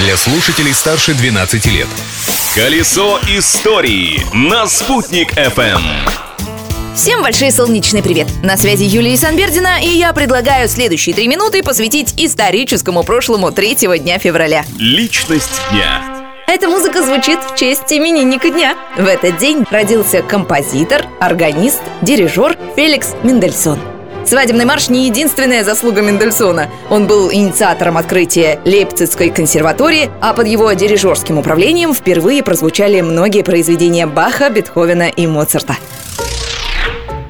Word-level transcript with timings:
для 0.00 0.16
слушателей 0.16 0.72
старше 0.72 1.12
12 1.12 1.66
лет. 1.66 1.86
Колесо 2.54 3.20
истории 3.28 4.22
на 4.32 4.66
«Спутник 4.66 5.34
FM. 5.34 5.82
Всем 6.96 7.22
большой 7.22 7.52
солнечный 7.52 8.02
привет! 8.02 8.26
На 8.42 8.56
связи 8.56 8.84
Юлия 8.84 9.16
Санбердина, 9.16 9.78
и 9.82 9.88
я 9.88 10.12
предлагаю 10.14 10.68
следующие 10.68 11.14
три 11.14 11.28
минуты 11.28 11.62
посвятить 11.62 12.14
историческому 12.16 13.04
прошлому 13.04 13.52
третьего 13.52 13.98
дня 13.98 14.18
февраля. 14.18 14.64
Личность 14.78 15.60
дня. 15.70 16.02
Эта 16.46 16.68
музыка 16.68 17.02
звучит 17.02 17.38
в 17.38 17.56
честь 17.56 17.92
именинника 17.92 18.50
дня. 18.50 18.76
В 18.96 19.06
этот 19.06 19.36
день 19.36 19.64
родился 19.70 20.22
композитор, 20.22 21.04
органист, 21.20 21.80
дирижер 22.00 22.56
Феликс 22.74 23.10
Мендельсон. 23.22 23.78
Свадебный 24.24 24.64
марш 24.64 24.88
не 24.88 25.06
единственная 25.06 25.64
заслуга 25.64 26.02
Мендельсона. 26.02 26.68
Он 26.88 27.06
был 27.06 27.32
инициатором 27.32 27.96
открытия 27.96 28.60
Лейпцигской 28.64 29.30
консерватории, 29.30 30.10
а 30.20 30.34
под 30.34 30.46
его 30.46 30.72
дирижерским 30.72 31.38
управлением 31.38 31.94
впервые 31.94 32.42
прозвучали 32.42 33.00
многие 33.00 33.42
произведения 33.42 34.06
Баха, 34.06 34.50
Бетховена 34.50 35.08
и 35.08 35.26
Моцарта. 35.26 35.76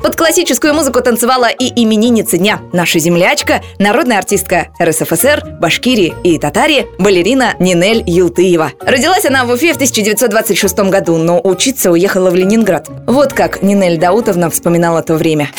Под 0.03 0.17
классическую 0.17 0.73
музыку 0.73 1.03
танцевала 1.03 1.49
и 1.51 1.67
именинница 1.83 2.39
дня, 2.39 2.61
наша 2.73 2.99
землячка, 2.99 3.63
народная 3.79 4.19
артистка 4.19 4.69
РСФСР, 4.83 5.59
Башкирии 5.61 6.15
и 6.25 6.39
Татарии, 6.39 6.87
балерина 6.99 7.55
Нинель 7.59 8.03
Юлтыева. 8.07 8.73
Родилась 8.81 9.27
она 9.27 9.45
в 9.45 9.51
Уфе 9.51 9.73
в 9.73 9.77
1926 9.77 10.79
году, 10.91 11.19
но 11.19 11.39
учиться 11.43 11.91
уехала 11.91 12.31
в 12.31 12.35
Ленинград. 12.35 12.89
Вот 13.07 13.35
как 13.35 13.63
Нинель 13.63 13.99
Даутовна 13.99 14.49
вспоминала 14.49 15.03
то 15.03 15.17
время 15.17 15.51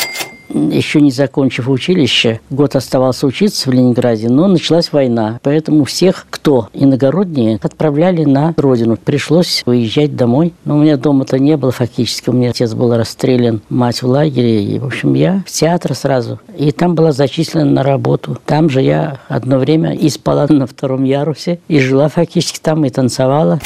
еще 0.54 1.02
не 1.02 1.12
закончив 1.12 1.70
училище, 1.70 2.40
год 2.50 2.76
оставался 2.76 3.28
учиться 3.28 3.70
в 3.70 3.73
Ленинграде, 3.73 4.30
но 4.30 4.48
началась 4.48 4.91
война. 4.91 5.40
Поэтому 5.44 5.86
всех, 5.86 6.27
кто 6.30 6.70
иногородние, 6.74 7.60
отправляли 7.62 8.24
на 8.24 8.54
родину. 8.58 8.98
Пришлось 8.98 9.64
выезжать 9.66 10.16
домой. 10.16 10.54
Но 10.66 10.77
у 10.77 10.82
меня 10.82 10.98
дома-то 10.98 11.40
не 11.40 11.58
было 11.58 11.71
фактически. 11.71 12.30
У 12.30 12.34
меня 12.34 12.49
отец 12.49 12.74
был 12.74 12.96
расстрелян, 12.96 13.62
мать 13.70 14.02
в 14.02 14.08
лагере. 14.08 14.63
И, 14.63 14.80
в 14.80 14.85
общем, 14.85 15.13
я 15.13 15.43
в 15.46 15.52
театр 15.52 15.96
сразу. 15.96 16.40
И 16.58 16.71
там 16.71 16.96
была 16.96 17.12
зачислена 17.12 17.65
на 17.65 17.84
работу. 17.84 18.38
Там 18.46 18.70
же 18.70 18.82
я 18.82 19.20
одно 19.27 19.58
время 19.58 19.93
и 19.93 20.10
спала 20.10 20.48
на 20.49 20.68
втором 20.68 21.04
ярусе, 21.04 21.60
и 21.68 21.80
жила 21.80 22.10
фактически 22.10 22.60
там, 22.60 22.86
и 22.86 22.90
танцевала. 22.90 23.60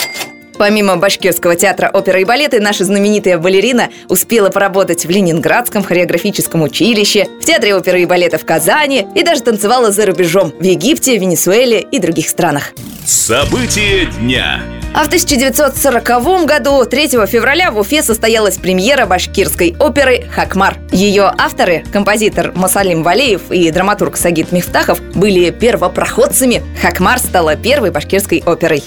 Помимо 0.57 0.95
Башкирского 0.95 1.55
театра 1.55 1.89
оперы 1.93 2.21
и 2.21 2.25
балета, 2.25 2.59
наша 2.61 2.85
знаменитая 2.85 3.37
балерина 3.37 3.89
успела 4.07 4.49
поработать 4.49 5.05
в 5.05 5.09
Ленинградском 5.09 5.83
хореографическом 5.83 6.61
училище, 6.63 7.27
в 7.41 7.45
Театре 7.45 7.75
оперы 7.75 8.01
и 8.01 8.05
балета 8.05 8.37
в 8.37 8.45
Казани 8.45 9.05
и 9.15 9.23
даже 9.23 9.41
танцевала 9.41 9.91
за 9.91 10.05
рубежом 10.05 10.53
в 10.59 10.63
Египте, 10.63 11.17
Венесуэле 11.17 11.81
и 11.81 11.99
других 11.99 12.29
странах. 12.29 12.73
События 13.05 14.05
дня. 14.19 14.61
А 14.93 15.03
в 15.03 15.07
1940 15.07 16.45
году, 16.45 16.85
3 16.85 17.07
февраля, 17.27 17.69
в 17.69 17.77
Уфе 17.77 18.01
состоялась 18.01 18.57
премьера 18.57 19.05
башкирской 19.05 19.75
оперы 19.77 20.23
«Хакмар». 20.33 20.77
Ее 20.91 21.33
авторы, 21.37 21.83
композитор 21.91 22.53
Масалим 22.55 23.03
Валеев 23.03 23.51
и 23.51 23.69
драматург 23.71 24.15
Сагит 24.15 24.53
Мифтахов, 24.53 25.01
были 25.13 25.51
первопроходцами. 25.51 26.63
«Хакмар» 26.81 27.19
стала 27.19 27.57
первой 27.57 27.91
башкирской 27.91 28.41
оперой. 28.45 28.83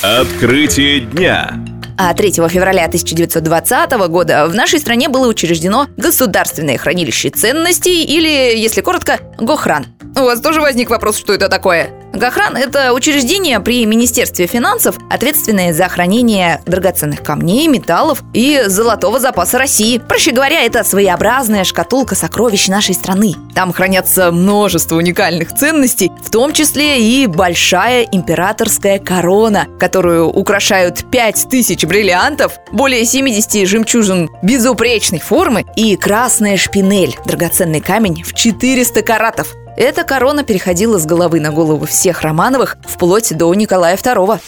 Открытие 0.00 1.00
дня. 1.00 1.58
А 1.96 2.14
3 2.14 2.30
февраля 2.30 2.84
1920 2.84 3.90
года 4.08 4.46
в 4.46 4.54
нашей 4.54 4.78
стране 4.78 5.08
было 5.08 5.26
учреждено 5.26 5.88
Государственное 5.96 6.78
хранилище 6.78 7.30
ценностей 7.30 8.04
или, 8.04 8.56
если 8.56 8.80
коротко, 8.80 9.18
ГОХРАН. 9.40 9.86
У 10.14 10.20
вас 10.20 10.40
тоже 10.40 10.60
возник 10.60 10.88
вопрос, 10.90 11.18
что 11.18 11.32
это 11.34 11.48
такое? 11.48 11.90
Гохран– 12.18 12.56
это 12.56 12.92
учреждение 12.94 13.60
при 13.60 13.86
Министерстве 13.86 14.48
финансов, 14.48 14.96
ответственное 15.08 15.72
за 15.72 15.88
хранение 15.88 16.60
драгоценных 16.66 17.22
камней, 17.22 17.68
металлов 17.68 18.24
и 18.34 18.64
золотого 18.66 19.20
запаса 19.20 19.56
России. 19.56 19.98
Проще 19.98 20.32
говоря, 20.32 20.64
это 20.64 20.82
своеобразная 20.82 21.62
шкатулка 21.62 22.16
сокровищ 22.16 22.66
нашей 22.66 22.96
страны. 22.96 23.34
Там 23.54 23.72
хранятся 23.72 24.32
множество 24.32 24.96
уникальных 24.96 25.54
ценностей, 25.54 26.10
в 26.24 26.30
том 26.30 26.52
числе 26.52 27.00
и 27.00 27.28
большая 27.28 28.02
императорская 28.10 28.98
корона, 28.98 29.68
которую 29.78 30.26
украшают 30.26 31.08
5000 31.12 31.84
бриллиантов, 31.84 32.58
более 32.72 33.04
70 33.04 33.68
жемчужин 33.68 34.28
безупречной 34.42 35.20
формы 35.20 35.66
и 35.76 35.94
красная 35.94 36.56
шпинель– 36.56 37.16
драгоценный 37.26 37.80
камень 37.80 38.24
в 38.24 38.34
400 38.34 39.02
каратов. 39.02 39.54
Эта 39.78 40.02
корона 40.02 40.42
переходила 40.42 40.98
с 40.98 41.06
головы 41.06 41.38
на 41.38 41.52
голову 41.52 41.86
всех 41.86 42.22
Романовых 42.22 42.78
вплоть 42.82 43.32
до 43.36 43.54
Николая 43.54 43.96
II. 43.96 44.40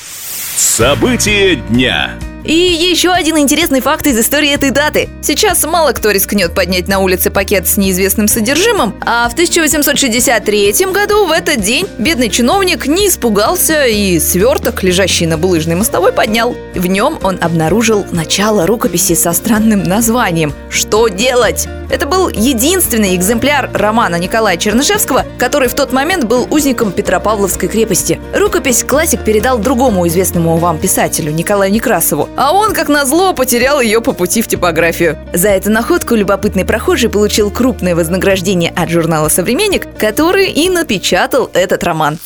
События 0.56 1.54
дня. 1.54 2.18
И 2.44 2.52
еще 2.52 3.10
один 3.10 3.38
интересный 3.38 3.80
факт 3.80 4.06
из 4.06 4.18
истории 4.18 4.50
этой 4.50 4.70
даты. 4.70 5.08
Сейчас 5.22 5.64
мало 5.64 5.92
кто 5.92 6.10
рискнет 6.10 6.54
поднять 6.54 6.88
на 6.88 7.00
улице 7.00 7.30
пакет 7.30 7.68
с 7.68 7.76
неизвестным 7.76 8.28
содержимым, 8.28 8.94
а 9.02 9.28
в 9.28 9.34
1863 9.34 10.72
году 10.92 11.26
в 11.26 11.32
этот 11.32 11.60
день 11.60 11.86
бедный 11.98 12.30
чиновник 12.30 12.86
не 12.86 13.08
испугался 13.08 13.86
и 13.86 14.18
сверток, 14.18 14.82
лежащий 14.82 15.26
на 15.26 15.36
булыжной 15.36 15.76
мостовой, 15.76 16.12
поднял. 16.12 16.56
В 16.74 16.86
нем 16.86 17.18
он 17.22 17.38
обнаружил 17.40 18.06
начало 18.10 18.66
рукописи 18.66 19.14
со 19.14 19.32
странным 19.32 19.82
названием 19.82 20.54
«Что 20.70 21.08
делать?». 21.08 21.68
Это 21.90 22.06
был 22.06 22.28
единственный 22.28 23.16
экземпляр 23.16 23.68
романа 23.74 24.14
Николая 24.14 24.56
Чернышевского, 24.56 25.26
который 25.38 25.68
в 25.68 25.74
тот 25.74 25.92
момент 25.92 26.24
был 26.24 26.46
узником 26.48 26.92
Петропавловской 26.92 27.68
крепости. 27.68 28.20
Рукопись 28.32 28.84
классик 28.84 29.24
передал 29.24 29.58
другому 29.58 30.06
известному 30.06 30.56
вам 30.56 30.78
писателю 30.78 31.32
Николаю 31.32 31.72
Некрасову, 31.72 32.28
а 32.36 32.52
он, 32.52 32.72
как 32.74 32.88
назло, 32.88 33.32
потерял 33.32 33.80
ее 33.80 34.00
по 34.00 34.12
пути 34.12 34.42
в 34.42 34.48
типографию. 34.48 35.18
За 35.32 35.48
эту 35.48 35.70
находку 35.70 36.14
любопытный 36.14 36.64
прохожий 36.64 37.10
получил 37.10 37.50
крупное 37.50 37.94
вознаграждение 37.94 38.72
от 38.74 38.90
журнала 38.90 39.28
«Современник», 39.28 39.86
который 39.98 40.50
и 40.50 40.68
напечатал 40.68 41.50
этот 41.52 41.82
роман. 41.84 42.18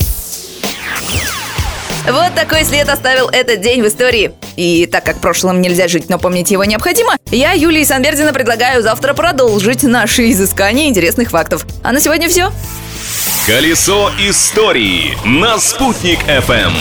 Вот 2.07 2.35
такой 2.35 2.65
след 2.65 2.89
оставил 2.89 3.29
этот 3.31 3.63
день 3.63 3.83
в 3.83 3.89
истории. 3.89 4.33
И 4.57 4.87
так 4.87 5.05
как 5.05 5.21
прошлым 5.21 5.63
нельзя 5.63 5.89
жить, 5.89 6.11
но 6.11 6.19
помнить 6.19 6.51
его 6.51 6.65
необходимо, 6.65 7.17
я, 7.31 7.53
Юлии 7.53 7.83
Санбердина, 7.83 8.33
предлагаю 8.35 8.83
завтра 8.83 9.15
продолжить 9.15 9.83
наши 9.83 10.31
изыскания 10.31 10.89
интересных 10.89 11.31
фактов. 11.31 11.67
А 11.83 11.93
на 11.93 12.01
сегодня 12.01 12.29
все. 12.29 12.53
Колесо 13.47 14.11
истории 14.19 15.17
на 15.25 15.59
«Спутник 15.59 16.19
FM. 16.29 16.73